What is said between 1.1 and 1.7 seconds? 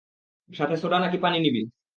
পানি নিবি?